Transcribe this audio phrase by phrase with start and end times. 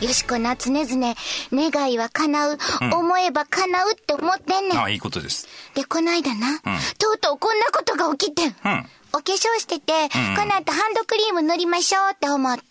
[0.00, 1.14] よしこな常々、
[1.52, 2.58] 願いは叶う、
[2.92, 4.78] 思えば叶うって思ってんねん。
[4.78, 5.48] ああ、いいことです。
[5.74, 6.60] で、こないだな、
[6.98, 8.56] とうとうこんなことが起きてん。
[8.64, 8.86] うん。
[9.12, 9.92] お化粧してて、
[10.36, 12.62] この後ハンドクリーム塗りましょうって思って、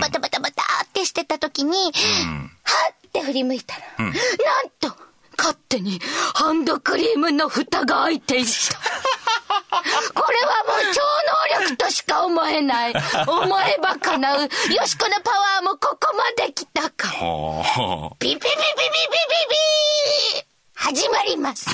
[0.00, 1.90] バタバタバタってしてた時に、は
[2.92, 4.14] って振り向いたら、なん
[4.78, 4.94] と、
[5.36, 6.00] 勝手に
[6.34, 8.50] ハンドクリームの蓋が開いていた。
[10.14, 11.00] これはもう超
[11.58, 12.94] 能力としか思えない。
[13.26, 14.40] 思えば叶う。
[14.42, 14.48] よ
[14.86, 17.08] しこのパワーもここまで来たか。
[17.08, 18.16] はあ。
[18.18, 21.66] ピピピピピピピピ始まります。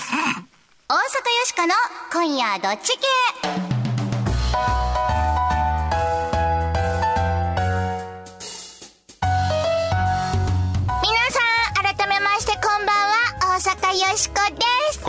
[0.88, 1.02] 大阪よ
[1.44, 1.74] しこの
[2.12, 3.67] 今夜どっち系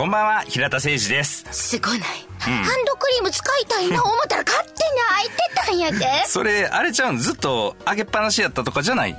[0.00, 1.44] こんばんは、平田誠二です。
[1.50, 2.00] すごない。
[2.38, 6.24] ハンドクリーム使いたいな思ったら勝手に開いてたんやで。
[6.26, 9.10] それ、あれちゃうん、ずっと上げっぱなしやったとかじゃない？
[9.10, 9.16] 違う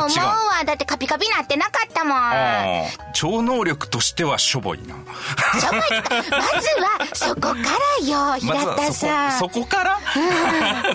[0.00, 0.64] と思うわ。
[0.64, 2.18] だってカピカピなってなかったもん。
[3.14, 4.94] 超能力としてはしょぼいな。
[5.58, 7.54] しょぼいまずはそこから
[8.06, 9.24] よ、平田さん。
[9.26, 9.98] はそこ、から？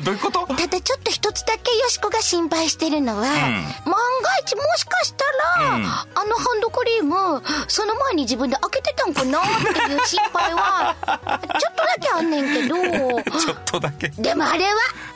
[0.02, 0.46] どういうこと？
[0.48, 3.98] ただちょっと一つだけよしこが心配してるのは、万が
[4.44, 5.26] 一もしかした
[5.60, 12.76] ら、うんあのハンドクリーム、その前に自分で開けてたんかなっていう心配は、ちょっとだけあんねんけど、
[13.40, 14.10] ちょっとだけ。
[14.10, 14.72] でもあれは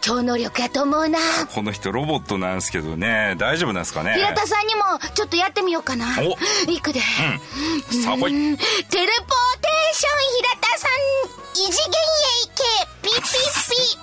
[0.05, 1.17] 超能力やと思うな。
[1.51, 4.13] この人ロボットなんですけどね、大丈夫なんですかね？
[4.13, 4.81] 平田さんにも
[5.15, 6.05] ちょっとやってみようかな。
[6.19, 6.99] おいくで。
[6.99, 8.03] うん。
[8.03, 8.51] さあ、ほい。
[8.51, 9.07] うんテレポーテー
[9.95, 10.91] ション平田さん
[11.53, 13.97] 異次元へ行けピピピ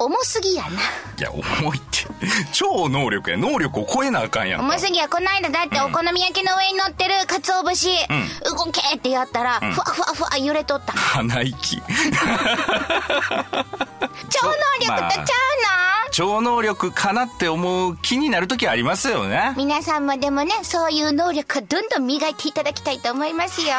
[0.00, 0.72] 重すぎやない
[1.20, 1.89] や、重いって。
[2.52, 3.36] 超能力や。
[3.36, 4.66] 能力を超えなあかんやんか。
[4.66, 7.88] 重すぎやこの間だってお好み焼きの上に乗ってる鰹節、
[8.44, 11.80] 動けってやったら、ふわふわふわ揺れとった鼻息。
[14.30, 19.54] 超能力とちゃうの、超能力かなって思う気になる時ありますよね。
[19.56, 23.66] 皆さんもでもね、そういう能力をどんどん磨いていただきたいと思いますよ。
[23.66, 23.72] ちゅ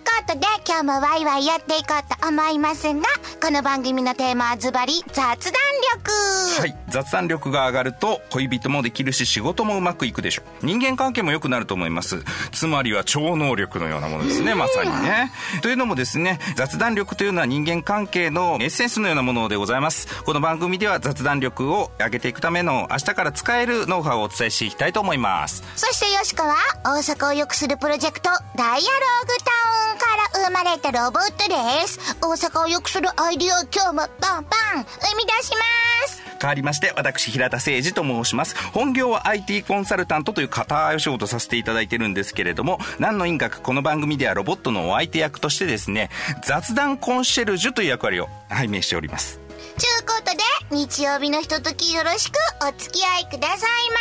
[0.00, 3.02] うことで、今日もワイワイやっていこうと思いますが、
[3.42, 6.12] この番組のテーマはズバリ、雑談力。
[6.60, 6.76] はい。
[6.88, 10.66] 雑談力が上がると、恋人もできるし、仕事もうまくいくでしょう。
[10.66, 12.22] 人間関係も良くなると思います。
[12.52, 15.32] つまりは超能力のようなものですね、まさにね。
[15.62, 20.22] というのもですね、雑談力というのは人間関係のエッセンスのようなものでございます。
[20.22, 25.64] この番組では雑談力を上げていくための明日から使えるノウハウをお伝えしていきたいと思います。
[25.74, 26.54] そしてよしこは、
[26.84, 28.82] 大阪を良くするプロジェクト、ダイアローグ
[29.42, 29.50] タ
[29.92, 30.04] ウンか
[30.42, 31.98] ら生まれたロボットです。
[32.20, 36.22] 大阪を良くするアイディアを今日もバンバン生み出します。
[36.40, 38.54] 変わりまして、私、平田誠二と申します。
[38.74, 46.10] 本業は IT コンサルタントという固いお仕事させていただいてるんですけれども、何の因果かこの番組ではロボットのお相手役としてですね、
[46.44, 49.47] 雑談コンシェルジュという役割を拝命しております。
[49.78, 52.34] ちゅうことで、日曜日のひとときよろしく
[52.68, 53.58] お付き合いください
[53.90, 53.96] ま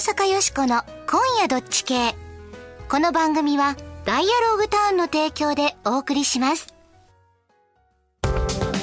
[0.00, 0.10] せ。
[0.10, 2.14] 大阪よしこの今夜どっち系？
[2.88, 3.76] この番組は、
[4.06, 6.72] ダイアローグタウンの提供でお送りします。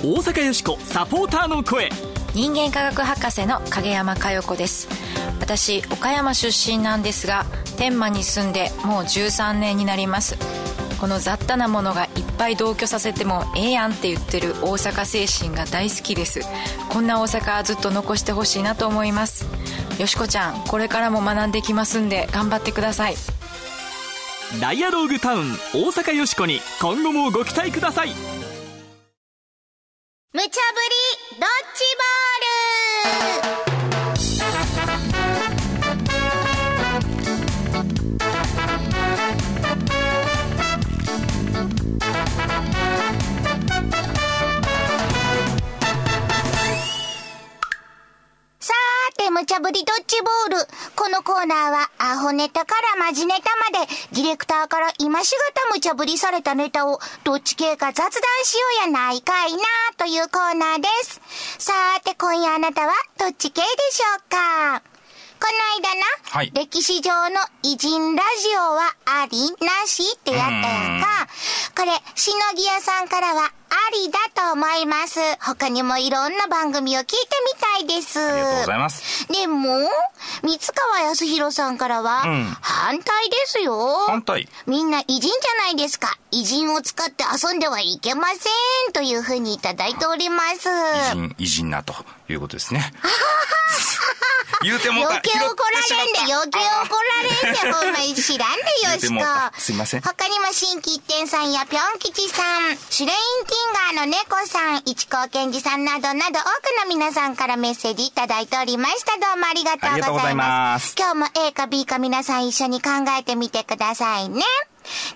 [0.04, 1.90] 大阪よしこサポーターの声
[2.36, 4.88] 人間科学博士の影山佳代子です
[5.40, 7.46] 私岡山出身なんですが
[7.78, 10.38] 天満に住んでもう13年になります
[11.00, 16.42] この雑多なものがいっぱい同居させてもええやんって言ってる大阪精神が大好きです。
[16.90, 19.46] こんな大阪ずっと残してほしいなと思います。
[20.00, 23.16] よしこちゃんこれからも学んできますんで頑張ってください。
[24.62, 28.10] ダイアローグタウン大阪よしこに今後もご期待ください。
[28.10, 28.16] 無
[30.40, 30.48] 茶ぶり
[31.40, 31.48] ドッジ
[49.36, 50.68] 無茶ぶりドッジボール。
[50.96, 58.12] このコーナーは、アホネタからマジネタまで、ディレクターから今しがた無茶ぶりされたネタを、どっち系か雑談
[58.46, 59.60] しようやないかいな、
[59.98, 61.20] というコーナーです。
[61.60, 64.95] さーて、今夜あなたは、どっち系でしょうか？
[65.40, 65.48] こ
[65.82, 71.28] の間な、はい歴史上の偉人ラジオはありなしってやったやんか。
[71.76, 75.20] これ、しのぎ屋さんからはありだと思います。
[75.42, 77.16] 他にもいろんな番組を聞いて
[77.80, 78.20] みたいです。
[78.20, 79.28] ありがとうございます。
[79.28, 79.90] でも、
[80.44, 84.06] 三川康弘さんからは、うん反対ですよ。
[84.08, 85.32] 反対みんな偉人じゃ
[85.64, 86.18] ないですか。
[86.32, 88.50] 偉人を使って遊んではいけませ
[88.90, 88.94] ん。
[88.94, 90.70] というふうにいただいております。
[90.70, 91.94] 偉人、偉人なと
[92.30, 92.94] いうことですね。
[94.66, 99.60] 言うても余計怒られんで、余計怒られんで、ほんまに知らんでよしこ。
[99.60, 102.42] すいません他にも新規一点さんやぴょん吉さ
[102.72, 106.50] ん、シュレインティガーの猫さん、市川健二さんなどなど多く
[106.84, 109.14] の皆さんからメッセージいただいておりました。
[109.14, 109.96] どうもありがとうございます。
[109.96, 112.90] ありがとうございます今日も A か B か皆さん一緒に考
[113.20, 114.42] えてみてくださいね。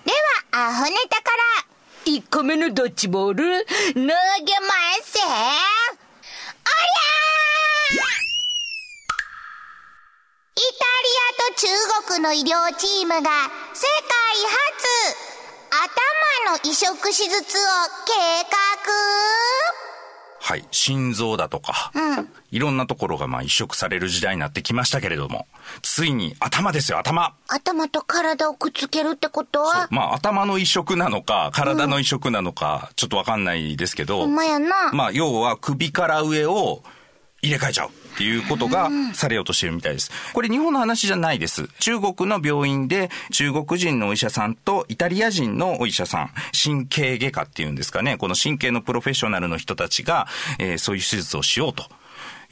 [0.04, 0.12] で
[0.52, 4.12] は、アホネタから、1個目のドッジボール投げま
[5.04, 5.18] せ。
[5.20, 8.30] おりゃー
[10.49, 13.30] イタリアと中国の医療チームが
[13.72, 15.16] 世界初
[15.70, 17.60] 頭の移植手術を
[18.06, 18.12] 計
[20.42, 20.64] はい。
[20.72, 21.92] 心臓だとか、
[22.50, 25.46] いろんなところがまあ移植される時代になってきましたけれども、
[25.82, 27.36] ついに頭ですよ、頭。
[27.46, 29.86] 画頭と体をくっつけるってことは？
[29.92, 34.90] まあ頭の移植なのか、体の移植なのか、ちょっとわかんないですけど、ほんまやな。
[34.92, 36.82] まあ要は首から上を
[37.42, 37.90] 入れ替えちゃう
[38.20, 40.10] ていうことがされようとしてるみたいです。
[40.34, 41.68] これ日本の話じゃないです。
[41.78, 50.26] 中国の病院で中国人のお医者さんとイタリア人のお医者さん、神経外科っていうんですかね、この神経のプロフェッショナルの人たちが、
[50.58, 51.84] えーそういう手術をしようと。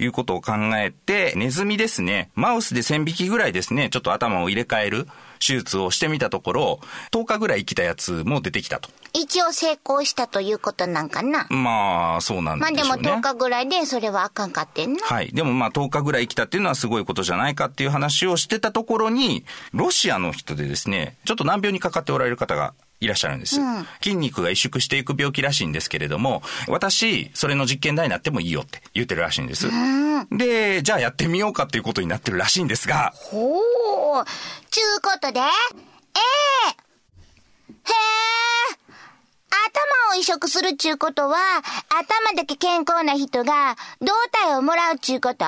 [0.00, 6.80] いうことを考えて、ネズミですね、マウスで1000匹ぐらいですね、ちょっと頭を入れ替える手術をしてみたところ、
[7.12, 8.90] 10日ぐらい生きたやつも出てきたと。
[9.14, 11.46] 一応成功したということなんかな？
[11.48, 13.10] まあ、そうなんでまあでもしょうね。
[13.12, 15.00] 10日ぐらいでそれはあかんかってんな。
[15.04, 15.32] はい。
[15.32, 23.60] でもまあ10日ぐらい生きたっていうのはすごいことじゃないかっていう話をしてたところに、ロシアの人でですね、ちょっと難病にかかっておられる方がいらっしゃるんです。
[24.02, 29.68] 筋肉が萎縮していく病気らしいんですけれども、私、それの実験台になってもいいよって言ってるらしいんです。
[30.32, 34.24] で、じゃあやってみようかっていうことになってるらしいんですが、ほう。
[34.70, 35.50] ちゅうことで、ええへ
[36.70, 37.88] え。
[40.10, 41.36] 頭を移植するちゅうことは、
[41.88, 45.44] 頭だけ健康な人が胴体をもらうちゅうこと？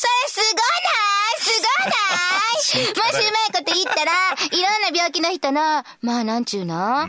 [0.00, 4.12] それすごないすごない もしうまいこと言ったら、
[4.50, 7.06] いろんな病気の人の、まあなんちゅうの、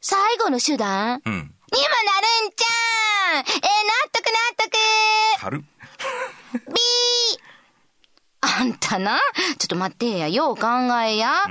[0.00, 1.32] 最後の手段、うん。
[1.34, 3.36] にもなるんちゃう。
[3.36, 3.54] んえー、納
[4.12, 5.40] 得納得。
[5.40, 5.60] 軽っ。
[6.66, 7.40] ビー。
[8.40, 9.20] あんたな、
[9.58, 10.52] ちょっと待ってや、よ。
[10.52, 10.66] う考
[11.04, 11.44] えや。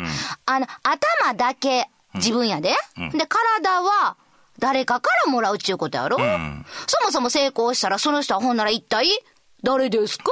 [0.45, 2.75] あの、頭だけ自分やで。
[3.13, 4.17] で、体は
[4.59, 6.65] 誰かからもらうっちゅうことやろ、ん。
[6.85, 9.07] そもそも成功したらその人はほんなら一体
[9.63, 10.25] 誰ですか、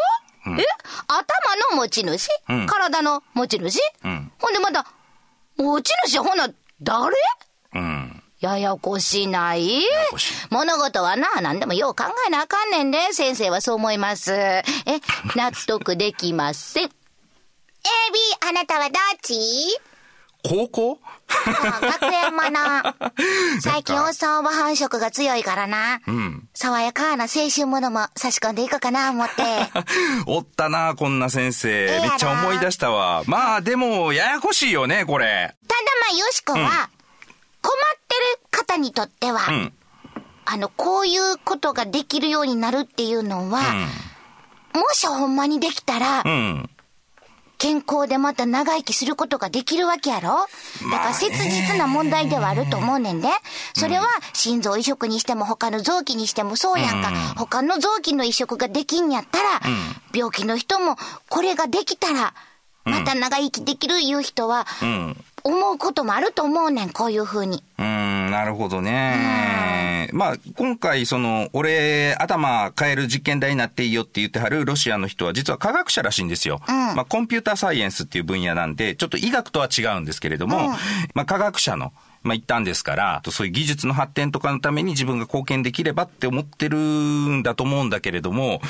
[0.57, 0.66] え？
[1.07, 2.68] 頭の持ち主、うん。
[2.68, 4.31] 体の持ち主、ん。
[4.40, 4.86] ほんでまた、
[5.57, 7.16] 持ち主はほんなら誰？
[7.75, 8.24] うん。
[8.40, 9.81] ややこしない？
[10.12, 10.34] こしい。
[10.50, 14.31] 物事はな、何でもよう考えなあかんねんで、先生はそう思います。
[14.34, 14.63] え、
[15.36, 16.86] 納得できません。
[16.86, 19.34] A、B、あなたはどっち？
[20.50, 21.00] 高校？
[21.46, 22.60] あ学園もの。
[23.62, 25.98] 最近おっさんは繁殖が強いからな。
[25.98, 29.44] ん爽やかな青春ものも差し込んでいこうかな思って。
[30.25, 32.01] おったな、こんな先生。
[32.01, 33.22] めっちゃ思い出したわ。
[33.28, 35.56] まあでも、ややこしいよね、これ。
[35.68, 36.90] ただまあ、よしこは、
[37.62, 39.74] 困ってる方にとっては、うん。
[40.46, 43.62] あの、こういうことができるようになるっていうのは、
[44.74, 46.69] もしほんまにできたら、うん。
[47.59, 50.29] 健康でまた長生きすることができるわけやろ？
[50.91, 53.27] だから切実な問題ではあると思うねんで。
[53.75, 57.11] それは心臓移植にしても他の臓器にしてもそうやんか。
[57.35, 59.61] 他の臓器の移植ができんやったら、
[60.15, 60.95] 病気の人も
[61.29, 62.33] これができたら、
[62.85, 65.17] また長生きできるいう人は、うん。
[65.44, 67.63] 思うこともあると思うねん、こういうふうに。
[67.77, 70.09] うーん、なるほどね。
[70.13, 76.62] まあ、今回、その、俺、頭変える実験台になっていいよって言ってはるロシアの人は、実は科学者らしいんですよ。
[76.67, 80.69] まあ、コンピューターサイエンスっていう分野なんで、ちょっと医学とは違うんですけれども、
[81.13, 88.61] まあ、科学者の、まあ、一旦ですから、そういう技術の発展とかのために自分が貢献できればって思ってるんだと思うんだけれども、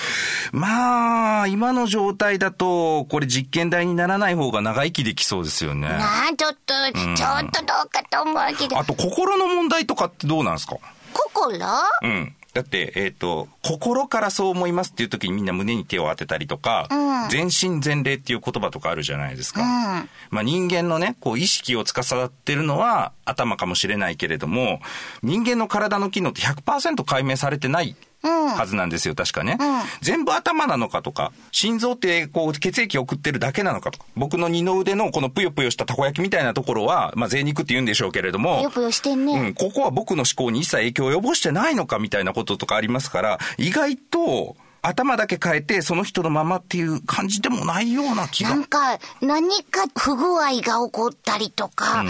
[0.51, 5.87] まあ、今の状態だと、これ実験台にならない方が長生きできそうですよね。
[5.89, 6.73] なあ、ちょっと、
[7.15, 10.77] ちょっとどうかと思うけどあ、と、心の問題とかってどうなんですか？
[11.33, 11.57] 心？
[12.03, 12.35] うん。
[12.59, 16.89] だって、えっ、と、心からそう思いますっていう時にみんな胸に手を当てたりとか、
[17.31, 19.61] 全身全霊っていう言葉とかあるじゃないですか。
[20.29, 24.81] まあ人間のね、こう意識を司ってるのは頭かもしれないけれども、
[25.23, 29.57] 人間の体の機能って100%解明されてないはずなんですよ、確かね。
[30.01, 48.63] 全部頭なのかとか、心臓ってこう血液を送ってるだけなのかとか、僕の二の腕のこのぷよぷよしたたこ焼きみたいなところは、まあ贅肉って言うんでしょうけれども、ぷよぷよしてんねうん、ここは僕の思考に一切影響を及ぼしてないのかみたいなこととかありますから、意外と頭だけ変えてその人のままっていう感じでもないような気がなん。
[48.63, 52.05] か、何か不具合が起こったりとか、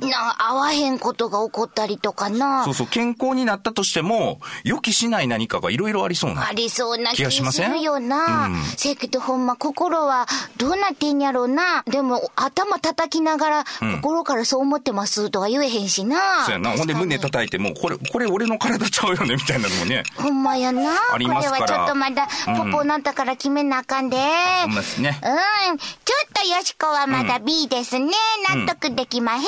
[0.00, 2.64] な、合わへんことが起こったりとかな。
[2.64, 6.48] そうそう、健康になったとしても、予期しない何かがいろいろありそうな。
[6.48, 7.80] ありそうな気気がしません？
[7.80, 8.46] よな。
[8.46, 10.26] うんせやけどほんま心は
[10.56, 11.82] どうなってんやろうな。
[11.86, 13.64] でも頭叩きながら、
[14.00, 16.44] 心からそう思ってますとは言えへんしな。
[16.44, 16.70] そうやな。
[16.70, 20.02] ほんで胸叩いても、これ、これ俺の体ちゃうよね、みたいなのもね。
[20.16, 20.92] ほんまやな。
[21.12, 22.28] ありますからこれはちょっとまだ、
[22.72, 24.16] ポポなったから決めなあかんで。
[24.62, 25.20] ほんまですね。
[25.22, 25.78] うん。
[25.78, 28.12] ちょっとよしこはまだ B ですね。
[28.54, 29.42] 納得できまへん。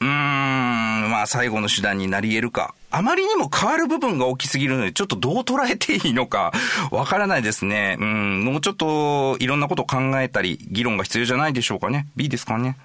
[0.00, 2.74] うーん、まあ最後の手段になり得るか。
[2.90, 6.52] あまりにも変わる部分が大きすぎるので、ちょっとどう捉えていいのか、
[6.90, 7.96] わからないですね。
[8.00, 12.06] うん、もうちょっといろんなことを考えたり、議論が必要じゃないでしょうかね。
[12.16, 12.76] B ですかね。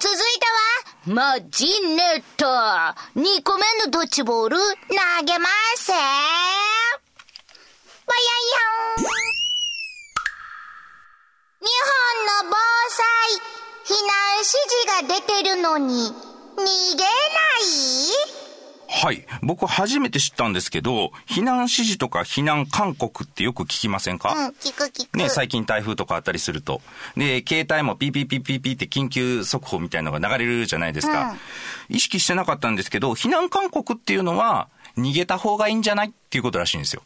[0.00, 0.46] 続いて
[1.10, 2.46] は、マジネット。
[3.18, 5.92] 2個目のドッジボール、投げます。
[12.42, 12.56] 本の防
[12.90, 13.06] 災、
[13.84, 16.12] 避難指示が出てるのに、
[16.56, 16.62] 逃
[16.96, 17.08] げない？
[18.90, 19.26] はい。
[19.42, 25.16] 僕初めて知ったんですけど、避難指示とか避難勧告ってよく聞きませんか、うん、聞く聞く。
[25.18, 26.80] ね、最近台風とかあったりすると。
[27.14, 31.36] で、携帯もピーピーピーピーピーって緊急速報みたいなのが流れるじゃないですか。
[31.90, 36.08] 意識してなかったんですけど、避難勧告っていうのは、逃げた方がいいんじゃない？
[36.08, 37.02] っていうことらしいんですよ。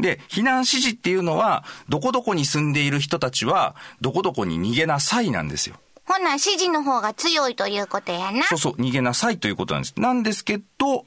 [0.00, 5.76] で、避難指示っていうのは、どこどこに住んでいる人たちは、どこどこに逃げなさいなんですよ。
[6.04, 8.42] ほな、指示の方が強いということやな。
[8.44, 9.94] そうそう、逃げなさいということなんです。
[9.96, 11.04] なんですけど、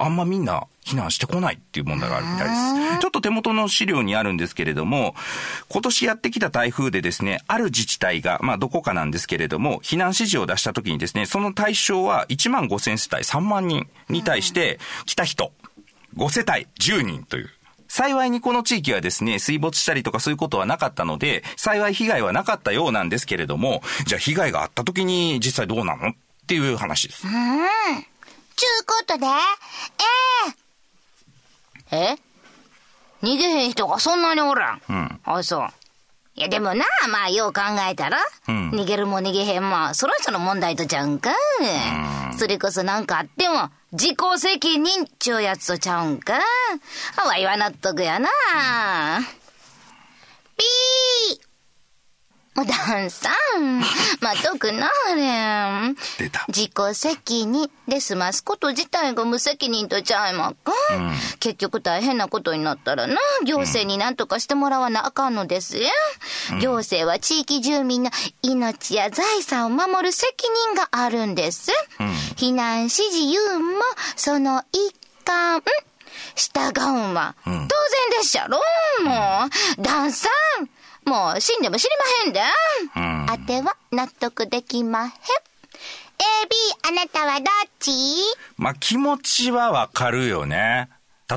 [0.00, 2.54] あんまみんな避難してこないっていう問題があるみたいで
[2.94, 3.00] す。
[3.00, 5.14] ちょっと手元の資料にあるんですけれども、
[5.68, 15.52] 今年やってきた台風でですね、ある自治体が、まあどこかなんですけれども、避難指示を出した時にですね、その対象は1万5千世帯3万人に対して、来た人、
[16.16, 17.50] 5世帯10人という。
[17.88, 26.12] 幸いにこの地域はですね、水没したりとかそういうことはなかったので、幸い被害はなかったようなんですけれども、じゃあ被害があった時に実際どうなのっ
[26.46, 27.22] ていう話です。
[27.22, 27.30] ちゅう
[28.86, 29.26] ことで、
[31.90, 32.18] えええ？
[33.22, 34.82] 逃げへん人がそんなにおらん。
[34.88, 35.68] うんあ、そう。
[36.34, 38.18] いや、でもな、まあ、よう考えたら、
[38.48, 41.30] うん逃げるも逃げへんも、その人の問題とちゃうんか。
[42.36, 46.34] それこそなんかあっても、自己責任ちゅうやつとちゃうんか？
[47.26, 48.28] わいは納得やな。
[50.56, 50.66] ピー
[52.60, 53.78] おだんさん、
[54.20, 55.94] まあ、特なれん。
[56.18, 56.44] 出た。
[56.48, 60.72] 自己責任で済ますこと自体が無責任とちゃいまっか、
[61.38, 65.84] 結局大変なことになったらな、行政に何とかしてもらわなあかんのですよ。
[66.60, 68.10] 行政は地域住民の
[68.42, 70.34] 命や財産を守る責
[70.66, 71.70] 任があるんです。
[72.34, 73.82] 避難指示言うんも、
[74.16, 74.92] その一
[75.24, 75.62] 環。
[76.34, 77.68] 従うんは、当然で
[78.22, 78.60] っしゃろ
[79.04, 79.46] も
[79.78, 80.28] う、ダンさ
[80.60, 80.68] ん、
[81.08, 81.90] もう死んでも知り
[82.24, 82.40] まへんで。
[83.00, 85.10] んあては納得できまへん。
[85.10, 85.18] A、B、
[86.88, 87.46] あなたはどっ
[87.78, 87.92] ち？
[88.56, 90.88] まあ気持ちはわかるよね。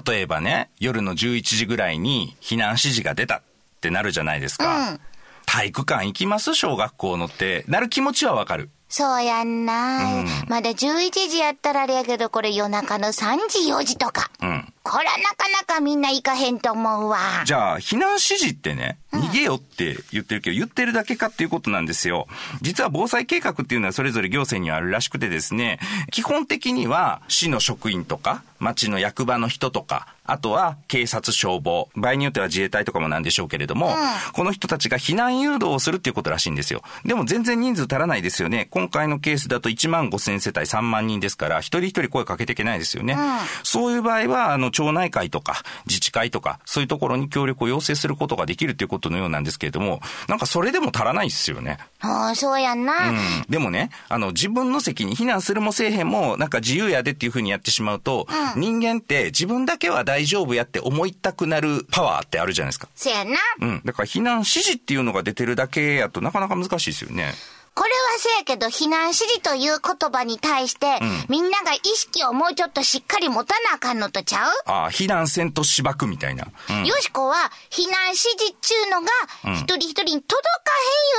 [0.05, 3.41] 例えばね、夜の11時ぐらいに避難指示が出たっ
[3.81, 4.91] てなるじゃないですか。
[4.91, 4.99] うん
[5.47, 6.53] 体育館行きます？
[6.55, 8.69] 小学校のって、なる気持ちはわかる。
[8.87, 14.31] そうやんな、まだ11時やったらあれやけど、これ夜中の3時4時とか。
[14.41, 14.73] うん。
[14.83, 17.19] こらなかなかみんな行かへんと思うわ。
[17.43, 22.27] じゃあ、避難指示ってね、逃げよって言ってるけど、言ってるだけかっていうことなんですよ。
[22.61, 25.79] 実は防災計画っていうのはそれぞれ行政にはあるらしくてですね、
[26.11, 33.93] 基本的には市の職員とか、町の役場の人とか、あとは警察消防、場合によっては自衛隊とかもなんでしょうけれども、
[34.33, 36.83] この人たちが避難誘導をするっていうことらしいんですよ。
[37.03, 38.67] でも全然人数足らないですよね。
[38.69, 43.17] 今回のケースだと1万5千世帯3万人ですから、一人一人声かけていけないですよね。
[43.63, 51.77] そういう場合は、あの、町内会とか、自治会とか、そういうところに協力を要請することができるっていうことのようなんですけれども、なんかそれでも足らないですよね。
[51.99, 53.09] ああ、そうやんな。
[53.09, 53.17] うん。
[53.49, 62.87] でもね、あの、自分の責任、避難するもせえへんも、なんか自由やでっていうふうにやってしまうと、人間って自分だけは大丈夫やって思いたくなるパワーってあるじゃないですか。
[62.95, 63.31] せやな。
[63.59, 63.81] うん。
[63.85, 67.33] だから避難指示っていうのが出てるだけやとなかなか難しいですよね。
[67.73, 70.99] これはせやけど、避難指示という言葉に対して、
[71.29, 76.47] みんなが意識をもうちょっとしっかり持たなあかんのとちゃう、ああ、避難せんと芝くみたいな。
[76.69, 76.85] うん。
[76.85, 79.09] よしこは、避難指示っちゅうのが、
[79.55, 80.71] 一人一人に届か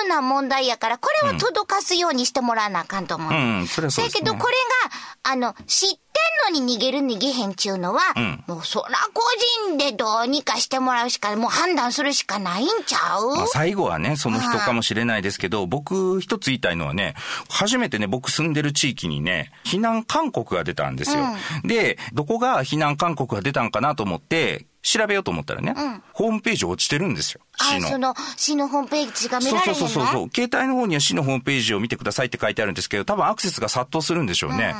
[0.03, 3.33] へんような問題やから、これを届かすようにしてもらわなあかんと思う。
[3.33, 4.19] うん、それはそうです、ね。
[4.19, 4.55] せやけど、これ
[5.25, 6.12] が、あの、知って
[6.51, 9.23] んのに逃げる逃げへんちゅうのは、んもうそら個
[9.69, 17.15] 人でどうにかしてもらうしか、もう判断するしかないんちゃう、まあ、最後はね、その人かもしれないですけど、僕一つ言いたいのはね、
[17.49, 21.25] 初めてね、僕住んでる地域にね、避難勧告が出たんですよ。
[21.65, 25.77] で、どこが避難勧告が出たんかなと思って、調べようと思ったらね、
[26.13, 27.41] ホームページ落ちてるんですよ。
[27.57, 27.89] 市あ、の。
[27.89, 29.81] その、市のホームページが見そうられへんの？
[29.81, 30.31] そうそうそう。
[30.35, 34.75] 携帯の方には市のホームページを見てくださいって書いてあるんですけど、多分アクセスが殺到するんでしょうね。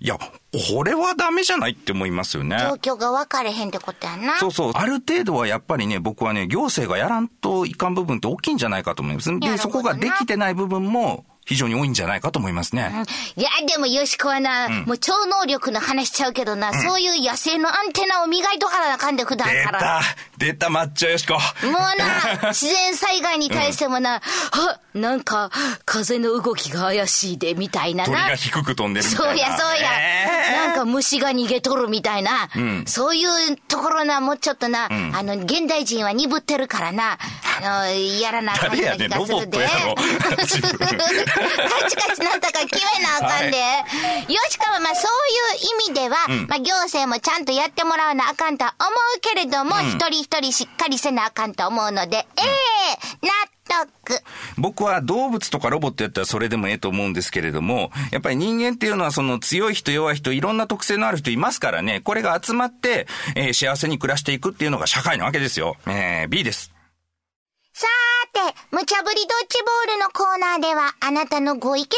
[0.00, 2.56] いや、これはダメじゃないって思いますよね。
[2.60, 4.38] 状況が分かれへんってことやな。
[4.38, 4.72] そうそう。
[4.74, 9.40] ある程度はやっぱりね、僕はね、行政がやらんといかん部分って大きいんじゃないかと思います。
[9.40, 12.92] で、そこができてない部分も非常に多いんじゃないかと思いますね。
[13.34, 19.80] いや、でもよしこはな、もう超能力の話しちゃうけどな、そういう野生のアンテナを磨いとかなあかんで、普段出から。
[19.80, 20.00] た
[20.36, 25.50] 出た抹茶よしこもうな、 自然災害に対してもな、はなんか、
[25.86, 28.10] 風の動きが怪しいで、みたいなな。
[28.10, 29.32] 鳥が低く飛んでるみたいな。
[29.32, 29.88] そうや、そうや。
[30.00, 30.38] えー
[30.68, 32.48] なんか虫が逃げとるみたいな。
[32.86, 37.18] そういうところな、もうちょっとな、あの、現代人は鈍ってるからな、
[37.58, 39.08] あの、やらなあかんような気がするで。
[39.08, 39.94] 誰やねんロボットやろ
[40.38, 40.60] カチ
[41.96, 43.58] カチなんとか決めなあかんで。
[44.32, 46.16] よしかはまあそういう意味では、
[46.48, 53.26] まあ行政もちゃんとやってもらわなあかんとは思うけれども、一人一人しっかりせなあかんと思うので、ええ
[53.70, 54.22] 納得。
[54.56, 65.76] 僕は動物とかロボットやったらそれでもええと思うんですけれども、やっぱり人間っていうのはその強い人弱い人いろんな特性のある人いますからね、これが集まって、えー幸せに暮らしていくっていうのが社会なわけですよ。
[65.86, 66.70] えー B です。
[67.78, 71.92] さーて、無茶ぶりドッジボールのコーナーでは、あなたのご意見も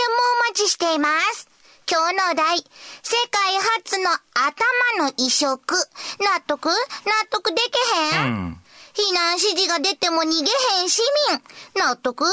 [0.46, 1.48] お待ちしています。
[1.90, 4.10] 今日のお題、世界初の
[5.00, 5.56] 頭の移植。
[6.20, 6.68] 納得？
[6.68, 6.74] 納
[7.30, 8.60] 得でけへん、
[8.92, 10.50] 避難指示が出ても逃げ
[10.82, 11.40] へん市民。
[11.82, 12.26] 納得？
[12.26, 12.30] 納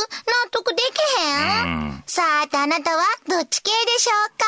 [0.51, 0.83] 得で
[1.15, 4.45] けへん、さーてあなたはどっち系でしょうか？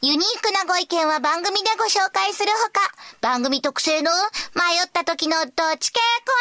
[0.00, 2.80] ユニークなご意見は番組でご紹介するほか、
[3.20, 4.12] 番組特製の
[4.54, 5.48] 迷った時のどっ
[5.80, 6.32] ち系コ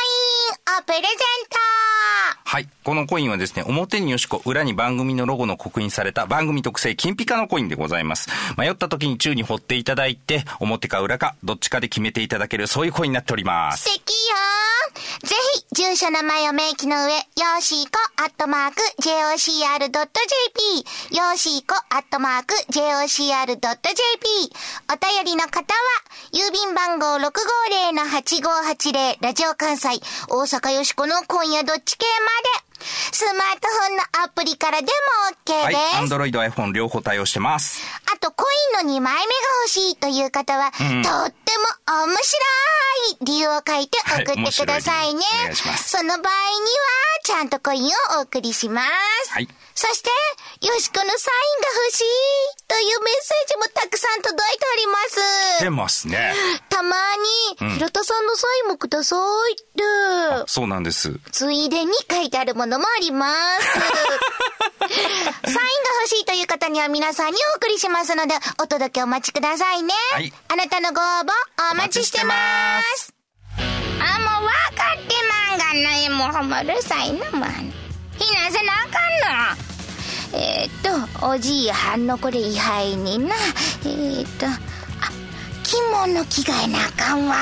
[0.76, 1.10] インをプレゼン
[1.50, 1.58] ト
[2.46, 2.70] はい。
[2.84, 8.30] このコインはですね、表によしこ、裏に番組のロゴの刻印された番組特製金ピカのコインでございます。
[8.58, 13.86] 迷った時に宙に掘っていただいて、表か裏か、どっちかで決めていただける、そういうコインになっております。
[13.86, 14.16] 素敵よ
[15.24, 19.18] ぜひ、住所名前を明記の上、よーしーこ、アットマーク、jocr.jp、
[21.16, 24.52] よーしーこ、アットマーク、jocr.jp、.jp
[24.92, 25.66] お便りの方は、
[26.34, 32.12] 郵便番号650-8580、ラジオ関西、大阪よしこの今夜どっち系ま
[32.62, 32.68] で、
[33.12, 34.92] スマートフォンのアプリからでも
[35.46, 35.76] OK で
[36.08, 36.14] す。。
[36.14, 37.82] Android、iPhone 両方対応してます。
[38.14, 38.46] あと、コ
[38.80, 39.26] インの2枚目が
[39.64, 40.94] 欲しいという方は、とっても
[42.06, 42.40] 面白
[43.12, 45.22] い理由を書いて送ってくださいね。
[45.24, 46.28] はいいお願いしますその場合には、
[47.24, 48.82] ちゃんとコインをお送りしま
[49.24, 49.32] す。
[49.32, 50.10] はいそして、
[50.66, 52.04] よしこのサインが欲しい
[52.68, 54.98] というメッセージもたくさん届いておりま
[55.58, 55.64] す。
[55.64, 56.34] 出ますね。
[56.68, 56.96] たま
[57.62, 59.16] に、平田さんのサインもくださ
[59.52, 59.84] いって。
[60.48, 61.20] そうなんです。
[61.32, 63.68] ついでに書いてあるものもあります。
[63.70, 65.62] サインが
[66.02, 69.94] 欲しいという方には皆さんにお送りしますので、お届けお待ちくださいね。
[70.12, 73.14] はいあなたのご応募お待ちしてます。
[73.60, 75.14] あ、もう分かって
[75.50, 76.26] まんがな。
[76.26, 77.50] もうほんまうるさいな、もう。
[78.18, 79.67] 避難せなあかんの。
[81.30, 83.36] おじいはんのこれ位牌にな。
[83.84, 84.50] えー、っと、あ、
[85.62, 87.36] 着物着替えなあかんわ。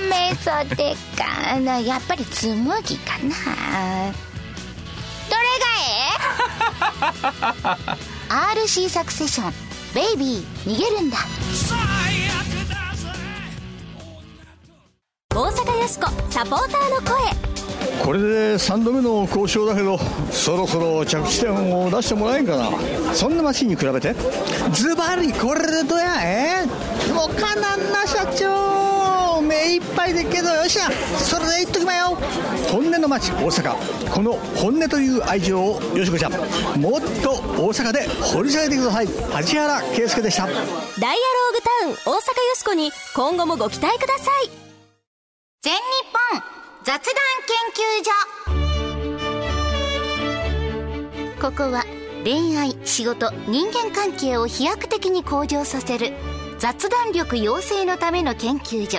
[0.00, 1.80] 留め袖かな。
[1.80, 4.12] やっぱりつむぎかな。
[5.28, 5.72] どれが
[6.94, 7.80] え
[8.54, 9.52] え ?RC サクセション。
[9.92, 11.18] ベイビー、逃げるんだ。
[15.34, 17.00] 大阪よしこサポーターの
[17.42, 17.51] 声
[18.00, 19.98] これで3度目の交渉だけど
[20.30, 22.70] そろそろ着地点を出してもらえんかな。
[23.14, 24.14] そんなマシンに比べて？
[24.72, 26.22] ズバリこれでどや？
[26.22, 26.66] え？
[27.12, 29.40] もうかなんな社長。
[29.42, 30.90] 目いっぱいでっけどよっしゃ。
[31.18, 32.16] それで言っときまよ。
[32.70, 34.10] 本音の街大阪。
[34.10, 36.32] この本音という愛情をよしこちゃん。
[36.80, 39.08] もっと大阪で掘り下げてください。
[39.08, 40.46] 梶原圭介でした。
[40.46, 44.50] ダイアローグタウン大阪よしこに今後もご期待ください。
[45.62, 45.80] 全日
[46.32, 46.51] 本
[46.84, 47.14] 雑談
[47.46, 48.10] 研究所。
[51.40, 51.84] ここは
[52.24, 56.12] 恋愛仕事人間関係を飛躍的に向上させる
[56.58, 58.98] 雑談力養成のための研究所。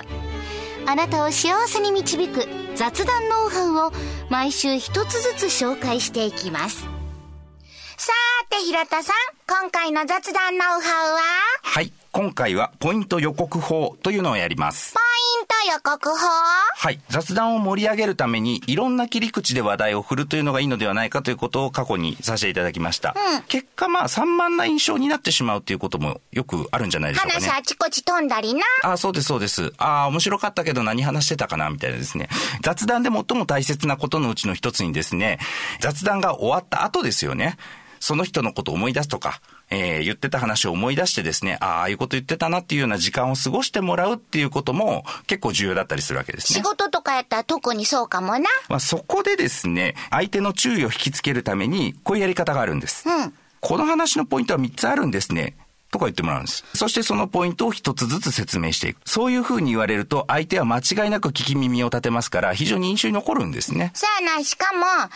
[0.86, 3.92] あなたを幸せに導く雑談ノウハウを
[4.30, 6.86] 毎週一つずつ紹介していきます。
[7.98, 9.16] さーて平田さん
[9.48, 11.20] 今回の雑談ノウハウは？
[11.64, 11.92] はい。
[12.16, 15.00] 今回はポイント予告法というのをやりますポ。
[15.00, 16.28] イント予告法？
[16.76, 17.00] はい。
[17.10, 23.16] 雑談を盛り上げるために、いろんな切り口で話題を振るというのがいいのではないかということを過去にさせていただきました。
[23.48, 27.46] 結果、まあ、散漫な印象になってしまうということもよくあるんじゃないでしょうかね。
[27.48, 28.62] 話あちこち飛んだりな？
[28.84, 29.74] あ、そうです、そうです。
[29.78, 32.30] ああ、面白かったけど何話してたかなみたいなですね。
[32.62, 35.40] 雑談で最も大切なことのうちの一つにですね、
[35.80, 37.58] 雑談が終わった後ですよね。
[38.00, 46.60] その人のことを思い出すとか、えー言ってた話を思い出してですね、ああ、ああいうこと言ってたなっていうような時間を過ごしてもらうっていうことも結構重要だったりするわけですね。
[46.60, 48.50] 仕事とかやったら特にそうかもな。
[48.70, 53.08] まあ、そこでですね、相手の注意を引きつけるために、こういうやり方があるんです。
[53.08, 53.34] うん
[53.66, 55.56] この話のポイントは3つあるんですね。
[55.94, 56.66] とか言ってもらうんです。
[56.74, 59.02] そしてそのポイントを一つずつ説明していく。
[59.06, 63.92] そういうふうに言われると、相手は間違いなく聞き耳を立てますから、非常に印象に残るんですね。
[63.94, 65.10] さあな、しかも、あ、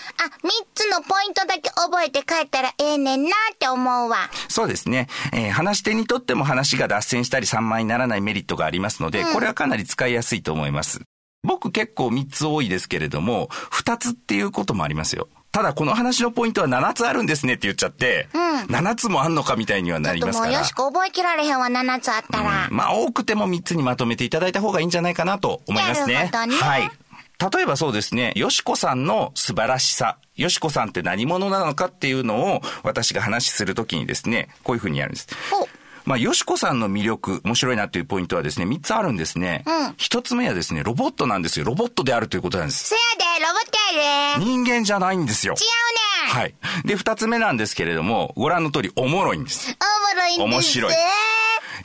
[0.44, 4.30] 三つのポイントだけ覚えて帰ったらええねんなって思うわ。
[4.50, 5.08] そうですね。
[5.34, 11.02] えー話し手にとっても話が脱線したり散漫にならないメリットがありますので、これはかなり使いやすいと思います。
[11.44, 15.30] 僕結構3つ多いですけれども、2つっていうこともありますよ。
[15.52, 20.60] ただこの話のポイントは7つあるんですねって言っちゃって、7つもあんのかみたいにはなりちょっともうますから。
[20.60, 22.68] よしこ覚えきられへんわ、7つあったら。
[22.70, 26.14] まあ多くても3つにまとめていただいた方がいいんじゃないかなと思いますね。
[26.14, 26.92] なるほどねはい。
[27.54, 35.28] 例えばそうですね、よしこさんの素晴らしさ、よしこさんって何者なのかっていうのを私が話しするときにですね、こういうふうにやるんです。
[36.08, 39.64] ほまあ、よしこさんの魅力、面白いなっていうポイントはですね、3つあるんですね。
[39.68, 41.66] うん一つ目はですね、ロボットなんですよ。
[41.66, 42.90] ロボットであるということなんです。
[42.90, 43.00] せや
[43.40, 44.46] で、ロボットやで。
[44.46, 45.54] 人間じゃないんですよ。
[45.54, 45.64] 違うね
[46.04, 46.07] ん。
[46.28, 46.54] はい。
[46.86, 49.78] で、二つ目なんですけれども、ご覧の通り、おもろいんです。
[49.80, 50.56] おもろいんです。
[50.56, 50.94] 面白い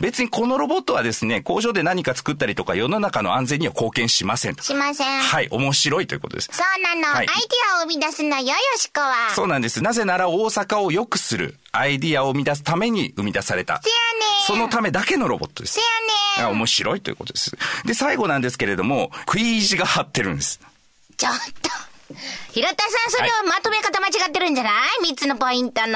[0.00, 4.56] 別にこのロボットはですね、工場で何か作ったりとか世の中の安全には貢献しません。
[4.56, 5.22] しません。
[5.22, 6.48] はい、面白いということです。
[6.52, 9.30] そうなの、はいアイディアを生み出すのよ、よしこは。
[9.34, 9.80] そうなんです。
[9.80, 13.80] なぜなら大阪を良くするアイディアを生み出すために生み出された。
[13.80, 14.42] せやねん。
[14.44, 15.80] そのためだけのロボットですせ。
[16.40, 16.58] やあねん。
[16.58, 17.56] 面白いということです。
[17.84, 20.60] で、最後なんですけれども、食い意地が張ってるんです。
[21.16, 21.91] ちょっと。
[22.52, 24.72] 平田さん、それはまとめ方間違ってるんじゃない？
[25.02, 25.92] 三つのポイントの。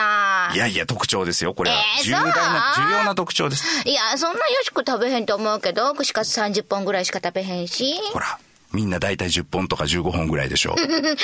[0.55, 1.55] いやいや、特徴ですよ。
[1.55, 1.77] これは。
[1.99, 3.89] えー重大な、重要な特徴です。
[3.89, 7.95] いや、そんなよしこ食べへんと思うけど、串カツ30本ぐらいしか食べへんし。
[8.13, 8.39] ほら、
[8.73, 10.81] みんな大体10本とか15本ぐらいでしょう。
[10.81, 11.17] うんほんならな、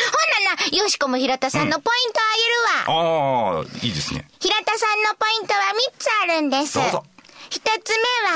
[0.77, 3.59] よしこも平田さんのポイントあげるわ。
[3.59, 4.27] ああ、いいですね。
[4.41, 6.75] 平田さんのポイントは3つあるんです。
[6.75, 7.05] どうぞ
[7.53, 7.69] 一つ目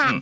[0.03, 0.21] は、IT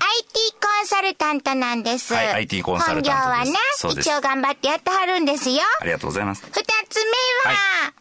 [0.62, 2.14] コンサルタントなんです。
[2.14, 5.62] はい IT コンサルタントです本業はねそう、です一応頑張ってやってはるんですよ。
[5.80, 6.44] ありがとうございます。
[6.46, 7.11] 二つ目
[7.50, 7.92] は、は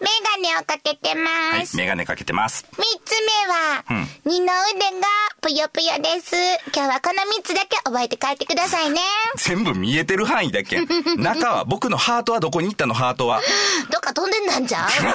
[0.00, 0.08] メ
[0.42, 1.14] ガネをかけては
[1.56, 2.64] います。、メガネかけてます。
[2.76, 3.84] 三つ目は、
[4.24, 5.06] 二の腕が
[5.42, 6.34] ぷよぷよです。
[6.74, 9.00] 今日はこの三つだけ覚えて帰ってくださいね。
[9.36, 10.80] 全部見えてる範囲だけ。
[11.18, 13.40] 中は、僕のハートはどこに行ったのハートは？
[13.90, 15.14] どっか飛んでんなんじゃうノー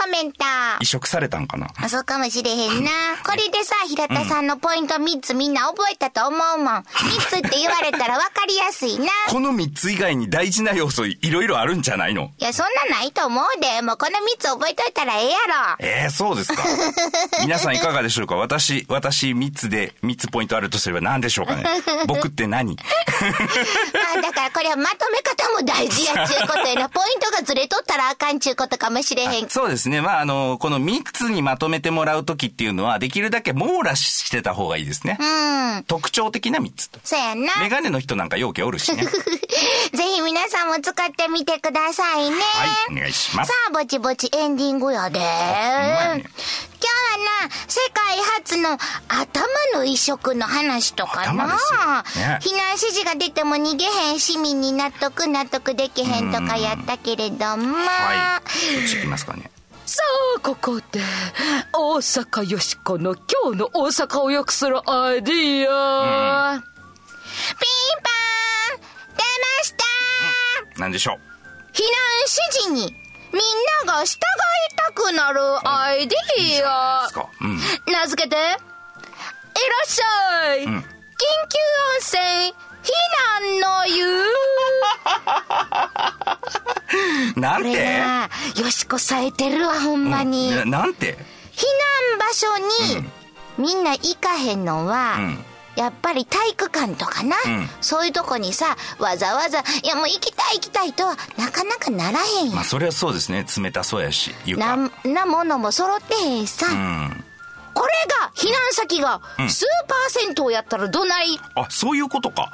[0.00, 0.44] コメント。
[0.80, 1.68] 移植されたんかな？
[1.82, 2.90] あ、そうかもしれへんな。
[3.24, 6.74] これでさ、平田さんのポイント3つみんな覚えたと思うもん。
[6.82, 6.84] 3
[7.28, 9.06] つって言われたら分かりやすいな。
[9.28, 12.30] この3つ以外に大事な要素いろいろあるんじゃないの？
[12.38, 13.82] いや、そんなないと思うで。
[13.82, 15.76] もうこの3つ覚えといたらええやろ。
[15.80, 16.62] ええそうですか。
[17.42, 18.36] 皆さんいかがでしょうか？
[18.36, 21.64] 私、私3つで3つポイントあるとすれば何でしょうかね？
[22.06, 22.76] 僕って何？
[24.16, 26.88] あだからこれはまとめ方も大事やっちゅうことやな。
[26.88, 29.48] ポイントがずれとったらあかんちゅうことかもしれへん。
[29.48, 30.00] そうですね。
[30.00, 35.16] まあ、あの、この3つにまとめてもらうときっていうのは、できるだけ網羅してた方がいいですね。
[35.20, 35.24] う
[35.80, 35.84] ん。
[35.84, 36.98] 特徴的な3つと。
[37.04, 37.52] そうやんな。
[37.60, 39.04] メガネの人なんか容器おるしね。
[39.04, 39.10] ぜ
[40.14, 42.36] ひ皆さんも使ってみてくださいね。
[42.36, 43.54] はい、お願いしますさ。
[43.68, 45.18] あ、ぼちぼちエンディングやで。
[45.18, 46.22] 今日は
[47.42, 51.46] な、世界初の頭の移植の話とかな。
[51.46, 51.52] ね
[52.40, 57.76] 避難指示が出ても逃げへん市民に納得納得できへんとかやったけれども。
[57.76, 58.40] は
[58.74, 58.76] い。
[58.80, 59.50] どっち行きますかね。
[59.88, 60.02] さ
[60.36, 61.00] あここで
[61.72, 68.80] 大阪よしこの今日の大阪を良くするアイディア、ピンポーン
[69.16, 69.84] 出ました
[70.80, 71.35] 何でしょう？
[71.76, 71.90] 避難
[72.24, 72.30] 指
[72.64, 72.96] 示に
[73.32, 73.42] みん
[73.86, 74.20] なが従い
[74.76, 77.06] たくなるアイディア。
[77.42, 77.58] うん。
[77.92, 78.54] 名付けていらっ
[79.86, 80.80] しゃい、緊急温
[82.00, 82.90] 泉避
[83.60, 84.24] 難の湯。
[87.40, 87.98] なんて？
[87.98, 91.18] なよしこさえてるわほんまに、ななんて？
[91.52, 91.64] 避
[92.10, 92.56] 難場所
[92.96, 93.10] に
[93.58, 95.44] みんな行かへんのは、うん
[95.76, 103.44] やっぱり体育館とかな、うんそういうとこにさわざわざ「いやもう行きたい行きたい」とはなかなかならへんやん、まあ、それはそうですね。
[103.56, 104.64] 冷たそうやし、床。
[104.64, 107.24] ななものも揃ってへんさ、うん。
[107.76, 109.50] これが避難先がん。
[109.50, 112.50] スーパー銭湯やったらどない、あ、そういうことか。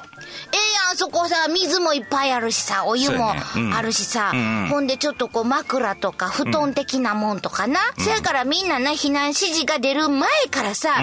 [0.52, 3.32] ええやんそこさ水もいっぱいあるしさお湯も
[3.72, 4.68] あるしさ、うんうん。
[4.68, 10.96] ほんでちょっとこう枕とか布団的なもんとかな、そやからみんなな避難指示が出る前からさ、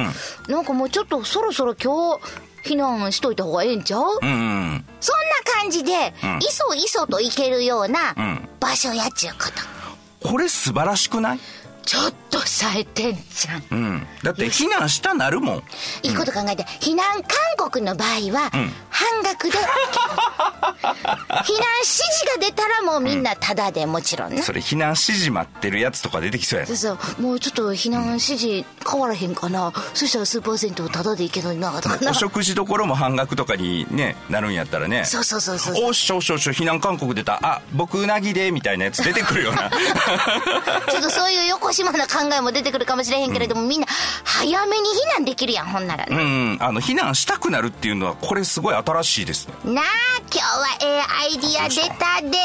[0.50, 4.34] なんかもうちょっとそろそろ今日避難しといた方がええんちゃう、うんう
[4.76, 4.86] ん。
[5.00, 6.40] そんな感じで、ん。
[6.40, 8.50] いそいそと行けるようなうん。
[8.60, 9.46] 場所やっちゅうこ
[10.22, 10.28] と。
[10.30, 11.40] これ素晴らしくない？
[11.90, 13.64] ちょっと冴えてんじゃん。
[13.72, 14.08] うん。
[14.22, 15.64] だって避難したなるもん。
[16.04, 18.52] いいこと考えて、避難勧告の場合は、
[18.92, 19.58] 半額で。
[20.80, 24.44] 避難指示が出たらもうみんなタダでもちろんね。
[24.44, 27.22] それ避難指示待ってるやつとか出てきそうやそうそう。
[27.22, 32.12] もうちょっと避難指示変わらへんかな、そしたらスーパー銭湯タダでいけないなとかな。
[32.12, 35.06] お食事どころも半額とかにねなるんやったらね。
[35.06, 36.52] そうそうそうそうおっしょおっしょおっしょ。
[36.52, 37.40] 避難勧告出た。
[37.42, 39.72] あ僕うなぎでみたいなやつ出てくるような。
[40.92, 41.48] ちょっとそういう
[41.80, 43.88] 横島な考えも出てくるかもしれへんけれども、みんな
[44.24, 46.06] 早めに避難できるやんほんなら。
[46.06, 46.58] ね、うん。
[46.60, 49.74] あの避難したくなるっていうのはこれすごい新しいですね。
[49.74, 49.86] なあ
[50.32, 52.38] 今日はええアイディア出たで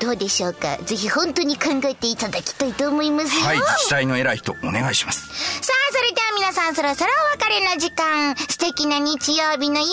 [0.00, 0.78] どうでしょうか？
[0.84, 5.26] ぜひ本当に考えていただきたいと思いますよ、はい自治体の偉い人お願いします。
[5.60, 8.36] さあ、それでは皆さんそろそろお別れの時間。
[8.36, 9.90] 素敵な日曜日の夜を、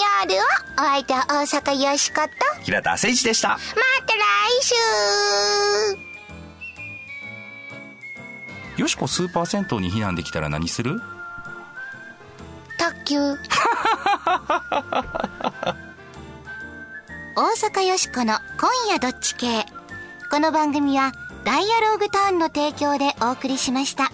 [0.77, 3.49] お相手は大阪よしこと、ま平田誠一でした。
[3.49, 3.59] た来
[4.61, 6.04] 週
[8.77, 11.01] よしこスーパー銭湯に避難できたら何する？
[12.77, 13.19] 卓球。
[17.37, 19.65] 大阪よしこの今夜どっち系。
[20.31, 21.11] この番組は、
[21.45, 24.09] ダイアローグターンの提供でお送りしました。